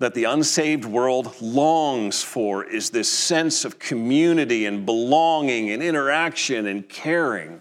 [0.00, 6.66] that the unsaved world longs for is this sense of community and belonging and interaction
[6.66, 7.60] and caring.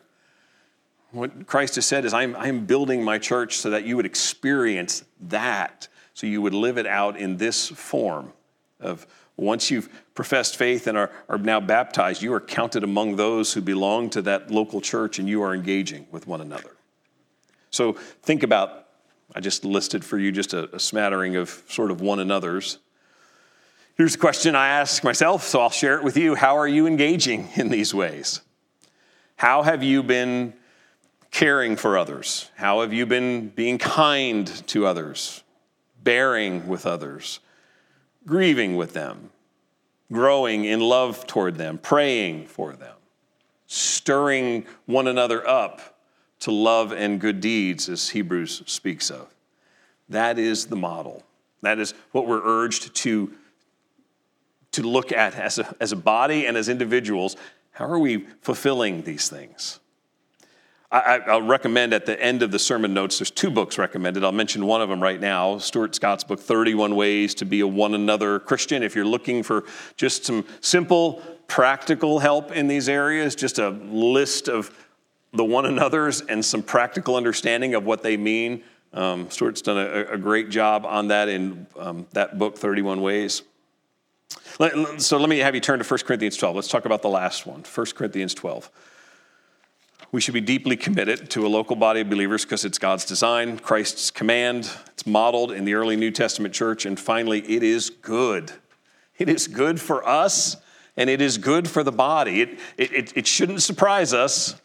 [1.12, 5.04] What Christ has said is, I'm, I'm building my church so that you would experience
[5.22, 5.88] that
[6.20, 8.34] so you would live it out in this form
[8.82, 13.54] of once you've professed faith and are, are now baptized, you are counted among those
[13.54, 16.72] who belong to that local church and you are engaging with one another.
[17.72, 18.88] So think about,
[19.34, 22.80] I just listed for you just a, a smattering of sort of one another's.
[23.96, 26.36] Here's a question I ask myself, so I'll share it with you.
[26.36, 28.42] How are you engaging in these ways?
[29.38, 30.54] How have you been
[31.32, 32.52] caring for others?
[32.58, 35.44] How have you been being kind to others?
[36.04, 37.40] Bearing with others,
[38.26, 39.30] grieving with them,
[40.12, 42.96] growing in love toward them, praying for them,
[43.68, 45.98] stirring one another up
[46.40, 49.34] to love and good deeds, as Hebrews speaks of.
[50.08, 51.24] That is the model.
[51.62, 53.34] That is what we're urged to,
[54.72, 57.36] to look at as a, as a body and as individuals.
[57.72, 59.80] How are we fulfilling these things?
[60.92, 64.24] I, will recommend at the end of the sermon notes, there's two books recommended.
[64.24, 67.68] I'll mention one of them right now Stuart Scott's book, 31 Ways to Be a
[67.68, 68.82] One Another Christian.
[68.82, 69.66] If you're looking for
[69.98, 74.76] just some simple, practical help in these areas, just a list of
[75.34, 78.64] the one another's and some practical understanding of what they mean.
[78.92, 83.44] Um, Stuart's done a, a, great job on that in um, that book, 31 Ways.
[84.98, 86.56] So let me have you turn to 1 Corinthians 12.
[86.56, 88.72] Let's talk about the last one, 1 Corinthians 12.
[90.12, 93.60] We should be deeply committed to a local body of believers because it's God's design,
[93.60, 94.72] Christ's command.
[94.88, 96.88] It's modeled in the early New Testament church.
[96.88, 98.52] And finally, it is good.
[99.20, 100.58] It is good for us
[100.98, 102.42] and it is good for the body.
[102.42, 104.60] It, it, it shouldn't surprise us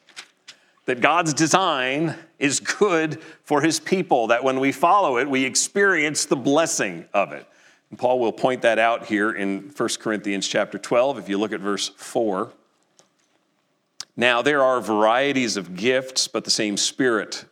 [0.87, 6.25] that God's design is good for his people, that when we follow it, we experience
[6.25, 7.47] the blessing of it.
[7.91, 11.53] And Paul will point that out here in 1 Corinthians chapter 12, if you look
[11.53, 12.51] at verse 4.
[14.17, 17.45] Now, there are varieties of gifts, but the same Spirit.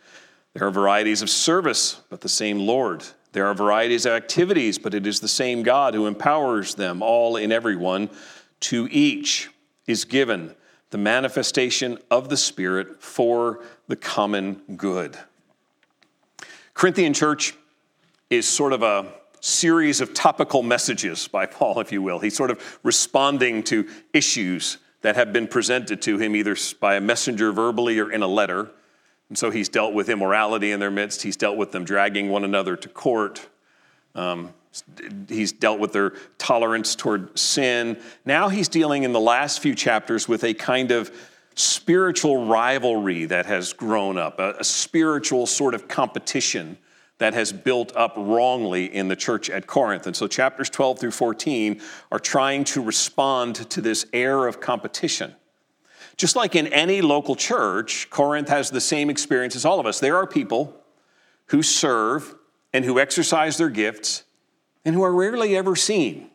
[0.54, 3.04] There are varieties of service, but the same Lord.
[3.32, 7.36] There are varieties of activities, but it is the same God who empowers them all
[7.36, 8.10] in everyone.
[8.60, 9.50] To each
[9.86, 10.54] is given
[10.90, 15.18] the manifestation of the Spirit for the common good.
[16.74, 17.54] Corinthian church
[18.30, 22.18] is sort of a series of topical messages by Paul, if you will.
[22.18, 27.00] He's sort of responding to issues that have been presented to him either by a
[27.00, 28.70] messenger verbally or in a letter.
[29.28, 31.22] And so he's dealt with immorality in their midst.
[31.22, 33.48] He's dealt with them dragging one another to court.
[34.14, 34.52] Um,
[35.28, 37.98] he's dealt with their tolerance toward sin.
[38.24, 41.14] Now he's dealing in the last few chapters with a kind of
[41.54, 46.78] spiritual rivalry that has grown up, a, a spiritual sort of competition
[47.18, 50.06] that has built up wrongly in the church at Corinth.
[50.06, 55.34] And so chapters 12 through 14 are trying to respond to this air of competition.
[56.16, 60.00] Just like in any local church, Corinth has the same experience as all of us.
[60.00, 60.76] There are people
[61.46, 62.34] who serve
[62.72, 64.24] and who exercise their gifts
[64.84, 66.30] and who are rarely ever seen.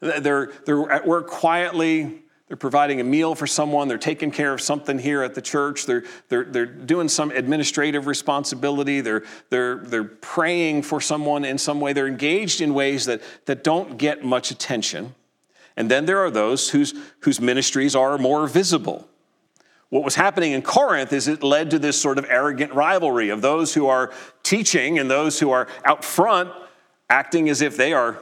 [0.00, 2.23] They're, they're at work quietly,
[2.54, 3.88] they're providing a meal for someone.
[3.88, 5.86] They're taking care of something here at the church.
[5.86, 9.00] They're, they're, they're doing some administrative responsibility.
[9.00, 11.92] They're, they're, they're praying for someone in some way.
[11.92, 15.16] They're engaged in ways that, that don't get much attention.
[15.76, 19.08] And then there are those whose, whose ministries are more visible.
[19.88, 23.42] What was happening in Corinth is it led to this sort of arrogant rivalry of
[23.42, 24.12] those who are
[24.44, 26.52] teaching and those who are out front
[27.10, 28.16] acting as if they are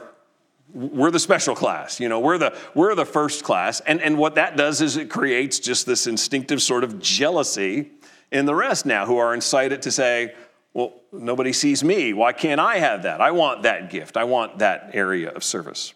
[0.73, 3.79] we're the special class you know we're the we're the first class.
[3.81, 7.91] And and what that does is it creates just this instinctive sort of jealousy
[8.31, 10.33] in the rest now who are incited to say
[10.73, 12.13] well nobody sees me.
[12.13, 13.21] Why can't i have that?
[13.21, 14.17] I want that gift.
[14.17, 15.93] I want that area of service.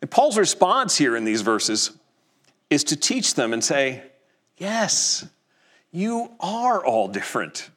[0.00, 1.92] And paul's response here in these verses
[2.70, 4.02] is to teach them and say
[4.58, 5.26] yes
[5.90, 7.70] you are all different.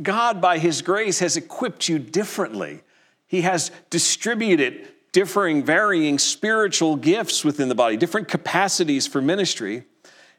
[0.00, 2.82] God by his grace has equipped you differently.
[3.26, 9.84] He has distributed differing, varying spiritual gifts within the body, different capacities for ministry.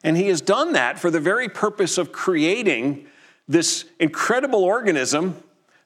[0.03, 3.07] And he has done that for the very purpose of creating
[3.47, 5.41] this incredible organism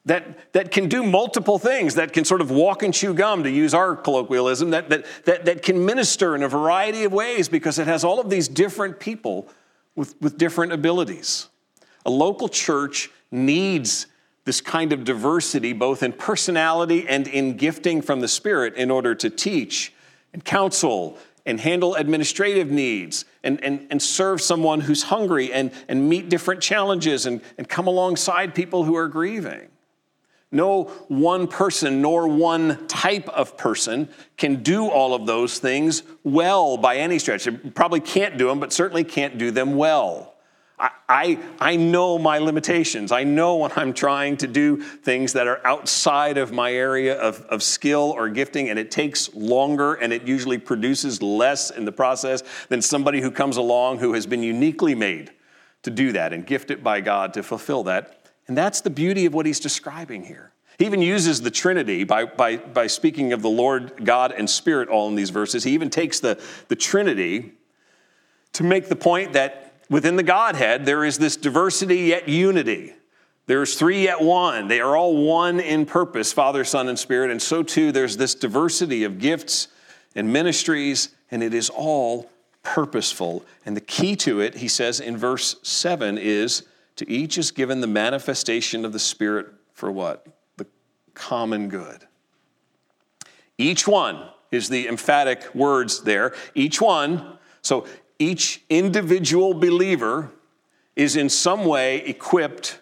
[0.06, 3.50] that, that can do multiple things, that can sort of walk and chew gum, to
[3.50, 7.78] use our colloquialism, that, that, that, that can minister in a variety of ways because
[7.78, 9.48] it has all of these different people
[9.94, 11.48] with, with different abilities.
[12.06, 14.06] A local church needs
[14.48, 19.14] this kind of diversity, both in personality and in gifting from the Spirit, in order
[19.14, 19.92] to teach
[20.32, 26.08] and counsel and handle administrative needs and, and, and serve someone who's hungry and, and
[26.08, 29.68] meet different challenges and, and come alongside people who are grieving.
[30.50, 36.78] No one person nor one type of person can do all of those things well
[36.78, 37.44] by any stretch.
[37.44, 40.36] They probably can't do them, but certainly can't do them well.
[40.80, 43.10] I, I, know my limitations.
[43.10, 47.40] I know when I'm trying to do things that are outside of my area of,
[47.46, 51.92] of skill or gifting, and it takes longer and it usually produces less in the
[51.92, 55.32] process than somebody who comes along who has been uniquely made
[55.82, 58.26] to do that and gifted by God to fulfill that.
[58.46, 60.52] And that's the beauty of what he's describing here.
[60.78, 64.88] He even uses the Trinity by, by, by speaking of the Lord God and Spirit
[64.88, 65.64] all in these verses.
[65.64, 67.54] He even takes the, the Trinity
[68.52, 72.94] to make the point that within the Godhead, there is this diversity yet unity.
[73.46, 74.68] There's three yet one.
[74.68, 77.30] They are all one in purpose, Father, Son, and Spirit.
[77.30, 79.68] And so too, there's this diversity of gifts
[80.14, 82.30] and ministries, and it is all
[82.62, 83.44] purposeful.
[83.64, 86.64] And the key to it, he says in verse 7, is
[86.96, 90.26] to each is given the manifestation of the Spirit for what?
[90.56, 90.66] The
[91.14, 92.06] common good.
[93.56, 96.34] Each one is the emphatic words there.
[96.54, 97.38] Each one.
[97.62, 97.86] So
[98.18, 100.30] each individual believer
[100.96, 102.80] is in some way equipped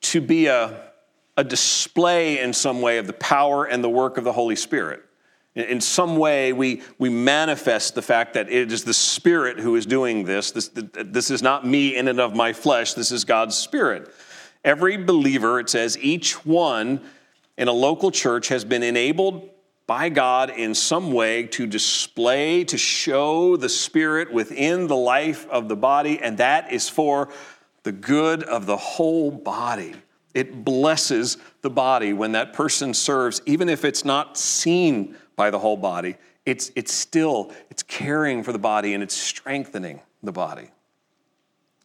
[0.00, 0.90] to be a,
[1.36, 5.02] a display in some way of the power and the work of the Holy Spirit.
[5.54, 9.84] In some way, we, we manifest the fact that it is the Spirit who is
[9.84, 10.52] doing this.
[10.52, 10.70] this.
[10.72, 14.12] This is not me in and of my flesh, this is God's Spirit.
[14.64, 17.00] Every believer, it says, each one
[17.56, 19.50] in a local church has been enabled
[19.90, 25.68] by God in some way to display, to show the Spirit within the life of
[25.68, 27.28] the body, and that is for
[27.82, 29.96] the good of the whole body.
[30.32, 35.58] It blesses the body when that person serves, even if it's not seen by the
[35.58, 36.14] whole body,
[36.46, 40.68] it's, it's still, it's caring for the body and it's strengthening the body.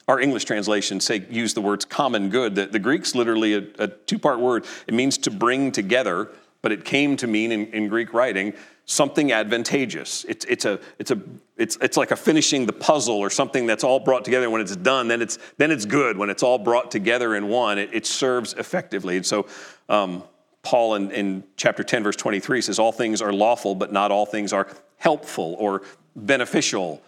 [0.08, 2.54] Our English translations say use the words common good.
[2.54, 4.68] The, the Greek's literally a, a two-part word.
[4.86, 6.30] It means to bring together,
[6.66, 8.52] but it came to mean in, in Greek writing
[8.86, 10.26] something advantageous.
[10.28, 11.22] It's, it's, a, it's, a,
[11.58, 14.50] it's, it's like a finishing the puzzle or something that's all brought together.
[14.50, 16.18] When it's done, then it's, then it's good.
[16.18, 19.16] When it's all brought together in one, it, it serves effectively.
[19.18, 19.46] And so
[19.90, 20.24] um,
[20.64, 24.26] Paul in, in chapter 10, verse 23 says, All things are lawful, but not all
[24.26, 25.84] things are helpful or
[26.16, 27.00] beneficial,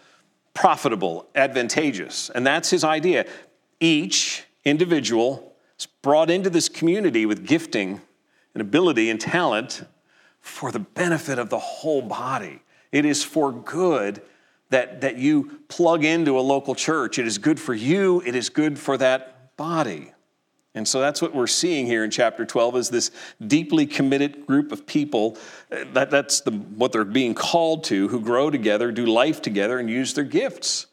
[0.54, 2.30] profitable, advantageous.
[2.30, 3.26] And that's his idea.
[3.80, 8.04] Each individual is brought into this community with gifting
[8.58, 9.88] and ability and talent
[10.42, 12.60] for the benefit of the whole body.
[12.92, 14.20] It is for good
[14.72, 17.20] that, that you plug into a local church.
[17.20, 20.12] It is good for you, it is good for that body.
[20.74, 23.12] And so that's what we're seeing here in chapter 12 is this
[23.46, 25.38] deeply committed group of people.
[25.72, 29.78] Uh, that, that's the, what they're being called to, who grow together, do life together,
[29.78, 30.88] and use their gifts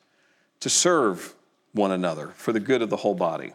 [0.60, 1.34] to serve
[1.72, 3.54] one another for the good of the whole body.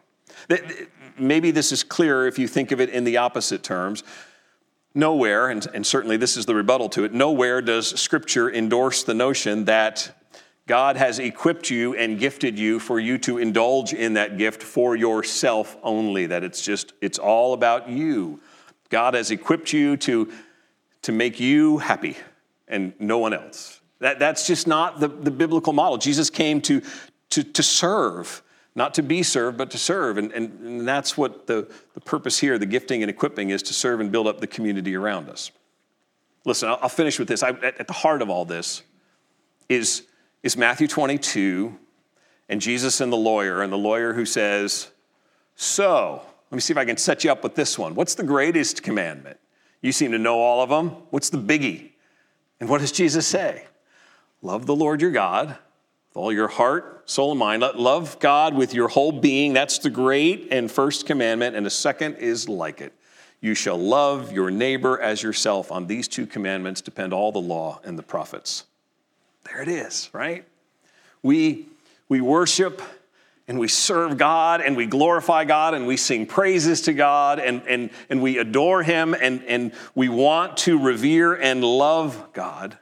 [1.18, 4.04] Maybe this is clearer if you think of it in the opposite terms.
[4.96, 9.14] Nowhere, and, and certainly this is the rebuttal to it, nowhere does Scripture endorse the
[9.14, 10.12] notion that
[10.66, 14.96] God has equipped you and gifted you for you to indulge in that gift for
[14.96, 18.40] yourself only, that it's just, it's all about you.
[18.90, 20.32] God has equipped you to,
[21.04, 22.18] to make you happy
[22.68, 23.82] and no one else.
[24.00, 25.98] That, that's just not the, the biblical model.
[25.98, 26.82] Jesus came to,
[27.32, 28.44] to, to serve,
[28.76, 30.18] not to be served, but to serve.
[30.18, 33.74] And, and, and that's what the, the purpose here, the gifting and equipping, is to
[33.74, 35.52] serve and build up the community around us.
[36.46, 37.44] Listen, I'll, I'll finish with this.
[37.44, 38.84] I, at, at the heart of all this
[39.68, 40.04] is
[40.44, 41.78] is Matthew 22
[42.48, 44.90] and Jesus and the lawyer, and the lawyer who says,
[45.56, 47.94] So, let me see if I can set you up with this one.
[47.94, 49.40] What's the greatest commandment?
[49.82, 50.90] You seem to know all of them.
[51.12, 51.92] What's the biggie?
[52.60, 53.66] And what does Jesus say?
[54.42, 55.58] Love the Lord your God
[56.10, 57.62] with all your heart, soul, and mind.
[57.62, 59.54] Love God with your whole being.
[59.54, 61.56] That's the great and first commandment.
[61.56, 62.94] And the second is like it.
[63.42, 65.72] You shall love your neighbor as yourself.
[65.72, 68.66] On these two commandments depend all the law and the prophets.
[69.46, 70.46] There it is, right?
[71.22, 71.68] We,
[72.10, 72.82] we worship
[73.48, 77.62] and we serve God and we glorify God and we sing praises to God and,
[77.68, 82.78] and, and we adore Him and, and we want to revere and love God.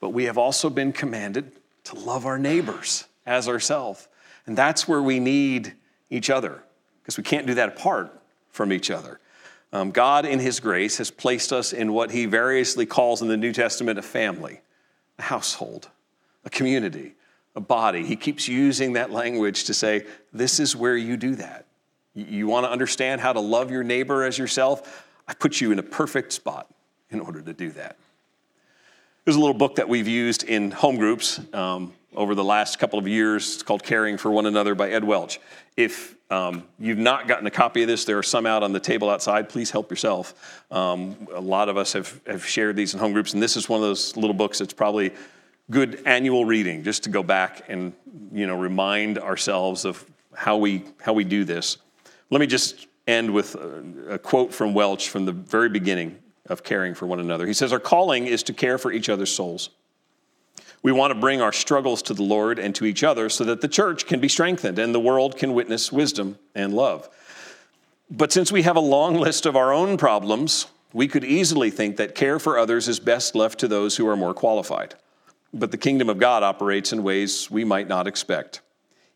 [0.00, 1.52] But we have also been commanded
[1.84, 4.08] to love our neighbors as ourselves.
[4.46, 5.74] And that's where we need
[6.10, 6.62] each other
[7.02, 8.20] because we can't do that apart
[8.50, 9.20] from each other.
[9.72, 13.36] Um, God, in His grace, has placed us in what He variously calls in the
[13.36, 14.60] New Testament a family
[15.18, 15.88] a household,
[16.44, 17.14] a community,
[17.54, 18.04] a body.
[18.04, 21.66] He keeps using that language to say, this is where you do that.
[22.14, 25.06] You want to understand how to love your neighbor as yourself?
[25.28, 26.72] I put you in a perfect spot
[27.10, 27.96] in order to do that.
[29.24, 32.98] There's a little book that we've used in home groups um, over the last couple
[32.98, 33.54] of years.
[33.54, 35.40] It's called Caring for One Another by Ed Welch.
[35.78, 38.80] If um, you've not gotten a copy of this, there are some out on the
[38.80, 39.48] table outside.
[39.48, 40.62] Please help yourself.
[40.70, 43.66] Um, a lot of us have, have shared these in home groups, and this is
[43.66, 45.10] one of those little books that's probably
[45.70, 47.94] good annual reading just to go back and
[48.30, 50.04] you know remind ourselves of
[50.34, 51.78] how we how we do this.
[52.28, 56.62] Let me just end with a, a quote from Welch from the very beginning of
[56.62, 57.46] caring for one another.
[57.46, 59.70] He says, Our calling is to care for each other's souls.
[60.82, 63.62] We want to bring our struggles to the Lord and to each other so that
[63.62, 67.08] the church can be strengthened and the world can witness wisdom and love.
[68.10, 71.96] But since we have a long list of our own problems, we could easily think
[71.96, 74.94] that care for others is best left to those who are more qualified.
[75.54, 78.60] But the kingdom of God operates in ways we might not expect.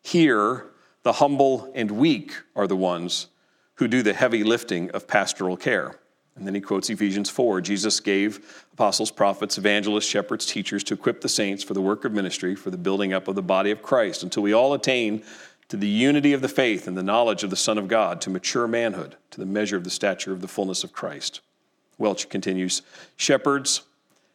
[0.00, 0.64] Here,
[1.02, 3.26] the humble and weak are the ones
[3.74, 5.98] who do the heavy lifting of pastoral care.
[6.38, 11.20] And then he quotes Ephesians 4 Jesus gave apostles, prophets, evangelists, shepherds, teachers to equip
[11.20, 13.82] the saints for the work of ministry, for the building up of the body of
[13.82, 15.22] Christ, until we all attain
[15.68, 18.30] to the unity of the faith and the knowledge of the Son of God, to
[18.30, 21.40] mature manhood, to the measure of the stature of the fullness of Christ.
[21.98, 22.82] Welch continues
[23.16, 23.82] Shepherds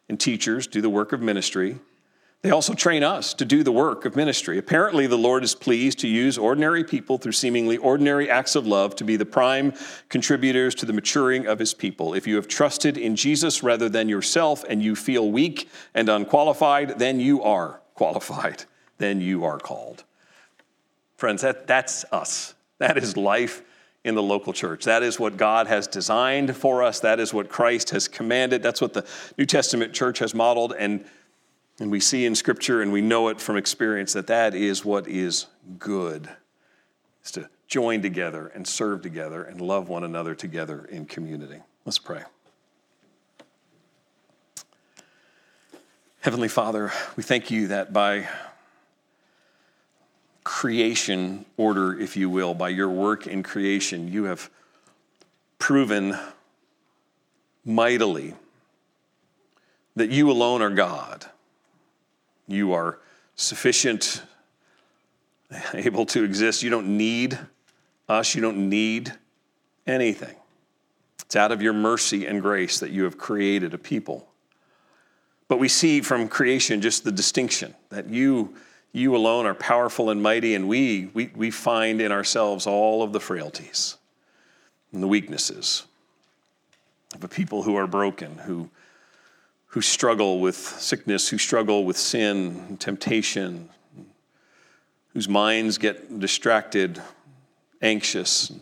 [0.08, 1.78] and teachers do the work of ministry
[2.44, 4.58] they also train us to do the work of ministry.
[4.58, 8.94] Apparently, the Lord is pleased to use ordinary people through seemingly ordinary acts of love
[8.96, 9.72] to be the prime
[10.10, 12.12] contributors to the maturing of his people.
[12.12, 16.98] If you have trusted in Jesus rather than yourself and you feel weak and unqualified,
[16.98, 18.64] then you are qualified.
[18.98, 20.04] Then you are called.
[21.16, 22.54] Friends, that, that's us.
[22.78, 23.62] That is life
[24.04, 24.84] in the local church.
[24.84, 27.00] That is what God has designed for us.
[27.00, 28.62] That is what Christ has commanded.
[28.62, 29.04] That's what the
[29.36, 30.74] New Testament church has modeled.
[30.78, 31.04] And
[31.80, 35.08] and we see in Scripture and we know it from experience that that is what
[35.08, 35.46] is
[35.78, 36.28] good,
[37.24, 41.60] is to join together and serve together and love one another together in community.
[41.84, 42.22] Let's pray.
[46.20, 48.28] Heavenly Father, we thank you that by
[50.42, 54.48] creation order, if you will, by your work in creation, you have
[55.58, 56.16] proven
[57.64, 58.34] mightily
[59.96, 61.26] that you alone are God
[62.46, 62.98] you are
[63.36, 64.22] sufficient,
[65.74, 66.62] able to exist.
[66.62, 67.38] You don't need
[68.08, 69.12] us, you don't need
[69.86, 70.36] anything.
[71.24, 74.28] It's out of your mercy and grace that you have created a people.
[75.48, 78.54] But we see from creation just the distinction that you,
[78.92, 83.12] you alone are powerful and mighty, and we, we, we find in ourselves all of
[83.12, 83.96] the frailties
[84.92, 85.84] and the weaknesses
[87.14, 88.70] of a people who are broken, who
[89.74, 93.68] who struggle with sickness, who struggle with sin temptation,
[95.12, 97.02] whose minds get distracted,
[97.82, 98.52] anxious,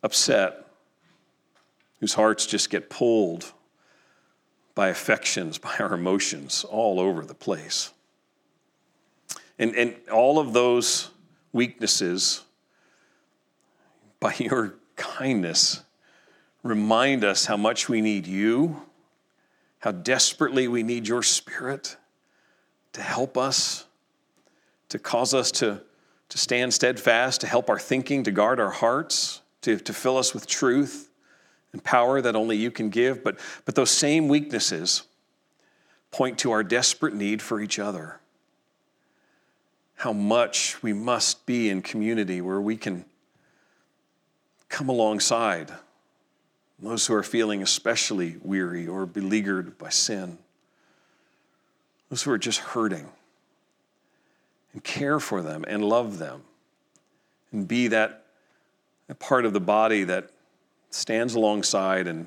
[0.00, 0.64] upset,
[1.98, 3.52] whose hearts just get pulled
[4.76, 7.92] by affections, by our emotions all over the place.
[9.58, 11.10] And, and all of those
[11.52, 12.42] weaknesses,
[14.20, 15.82] by your kindness,
[16.62, 18.80] remind us how much we need you
[19.84, 21.98] how desperately we need your spirit
[22.94, 23.84] to help us,
[24.88, 25.78] to cause us to,
[26.30, 30.32] to stand steadfast, to help our thinking, to guard our hearts, to, to fill us
[30.32, 31.10] with truth
[31.74, 33.22] and power that only you can give.
[33.22, 35.02] But, but those same weaknesses
[36.10, 38.20] point to our desperate need for each other.
[39.96, 43.04] How much we must be in community where we can
[44.70, 45.70] come alongside
[46.78, 50.38] those who are feeling especially weary or beleaguered by sin,
[52.08, 53.08] those who are just hurting,
[54.72, 56.42] and care for them and love them,
[57.52, 58.20] and be that,
[59.18, 60.30] part of the body that
[60.90, 62.26] stands alongside and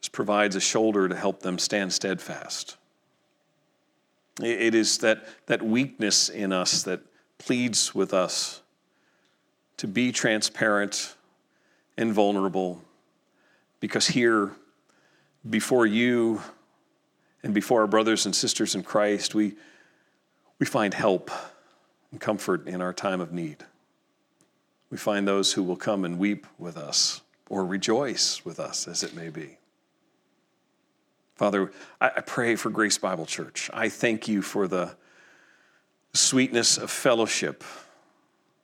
[0.00, 2.76] just provides a shoulder to help them stand steadfast.
[4.40, 7.00] It is that, that weakness in us that
[7.38, 8.62] pleads with us
[9.78, 11.16] to be transparent
[11.96, 12.82] and vulnerable
[13.80, 14.52] because here,
[15.48, 16.40] before you
[17.42, 19.54] and before our brothers and sisters in Christ, we,
[20.58, 21.30] we find help
[22.10, 23.64] and comfort in our time of need.
[24.90, 29.02] We find those who will come and weep with us or rejoice with us, as
[29.02, 29.58] it may be.
[31.36, 31.70] Father,
[32.00, 33.68] I pray for Grace Bible Church.
[33.74, 34.96] I thank you for the
[36.14, 37.62] sweetness of fellowship,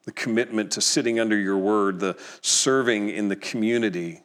[0.05, 4.22] the commitment to sitting under your word, the serving in the community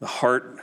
[0.00, 0.58] the heart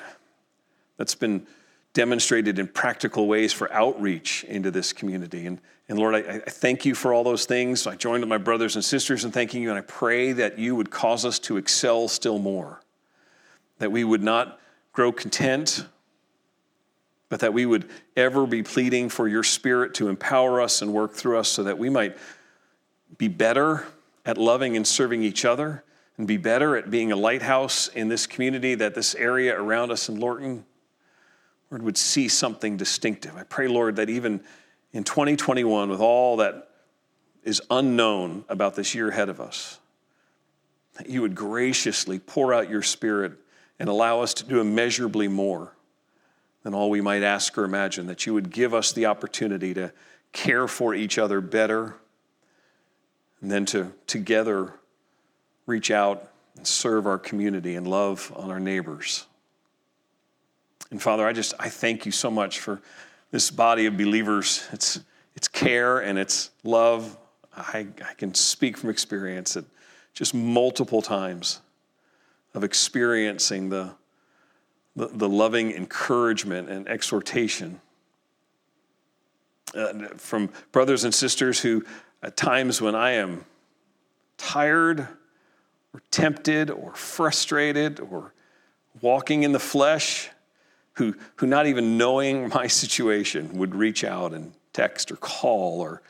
[0.98, 1.46] that's been
[1.94, 5.46] demonstrated in practical ways for outreach into this community.
[5.46, 7.88] And, and Lord, I, I thank you for all those things.
[7.88, 10.76] I join with my brothers and sisters in thanking you, and I pray that you
[10.76, 12.82] would cause us to excel still more,
[13.80, 14.60] that we would not
[14.92, 15.86] grow content,
[17.30, 21.14] but that we would ever be pleading for your spirit to empower us and work
[21.14, 22.18] through us so that we might
[23.18, 23.86] be better
[24.26, 25.84] at loving and serving each other
[26.18, 30.08] and be better at being a lighthouse in this community, that this area around us
[30.10, 30.66] in Lorton
[31.72, 33.36] Lord, would see something distinctive.
[33.36, 34.42] I pray, Lord, that even
[34.94, 36.70] in 2021, with all that
[37.44, 39.80] is unknown about this year ahead of us,
[40.94, 43.34] that you would graciously pour out your Spirit
[43.78, 45.76] and allow us to do immeasurably more
[46.64, 49.92] than all we might ask or imagine, that you would give us the opportunity to
[50.32, 51.96] care for each other better,
[53.42, 54.74] and then to together
[55.66, 59.26] reach out and serve our community and love on our neighbors.
[60.92, 62.82] And Father, I just I thank you so much for
[63.32, 64.68] this body of believers.
[64.72, 65.00] It's
[65.36, 67.18] it's care and it's love.
[67.56, 69.66] I, I can speak from experience that
[70.14, 71.62] just multiple times
[72.54, 73.92] of experiencing the,
[74.96, 77.82] the, the loving encouragement and exhortation
[79.76, 81.84] uh, from brothers and sisters who,
[82.24, 83.44] at times when I am
[84.38, 85.08] tired
[85.96, 88.34] or tempted or frustrated or
[89.02, 90.30] walking in the flesh,
[90.96, 96.02] who, who not even knowing my situation would reach out and text or call or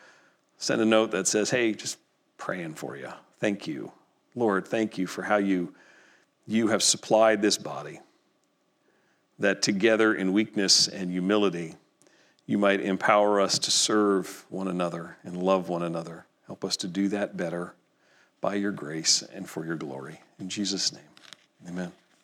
[0.58, 2.00] send a note that says, Hey, just
[2.38, 3.10] praying for you.
[3.40, 3.92] Thank you.
[4.34, 5.76] Lord, thank you for how you,
[6.48, 8.00] you have supplied this body,
[9.38, 11.76] that together in weakness and humility,
[12.48, 16.26] you might empower us to serve one another and love one another.
[16.48, 17.76] Help us to do that better
[18.42, 20.22] by your grace and for your glory.
[20.40, 21.02] In Jesus' name,
[21.68, 21.92] amen.